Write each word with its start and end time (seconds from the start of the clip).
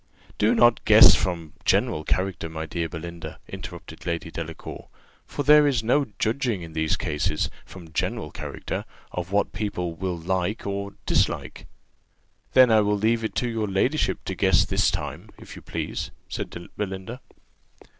"Do 0.39 0.55
not 0.55 0.83
guess 0.83 1.13
from 1.13 1.53
general 1.63 2.03
character, 2.03 2.49
my 2.49 2.65
dear 2.65 2.89
Belinda," 2.89 3.37
interrupted 3.47 4.03
Lady 4.03 4.31
Delacour; 4.31 4.87
"for 5.27 5.43
there 5.43 5.67
is 5.67 5.83
no 5.83 6.05
judging, 6.17 6.63
in 6.63 6.73
these 6.73 6.97
cases, 6.97 7.51
from 7.67 7.93
general 7.93 8.31
character, 8.31 8.83
of 9.11 9.31
what 9.31 9.53
people 9.53 9.93
will 9.93 10.17
like 10.17 10.65
or 10.65 10.95
dislike." 11.05 11.67
"Then 12.53 12.71
I 12.71 12.81
will 12.81 12.97
leave 12.97 13.23
it 13.23 13.35
to 13.35 13.47
your 13.47 13.67
ladyship 13.67 14.25
to 14.25 14.33
guess 14.33 14.65
this 14.65 14.89
time, 14.89 15.29
if 15.37 15.55
you 15.55 15.61
please," 15.61 16.09
said 16.29 16.49
Belinda. 16.75 17.21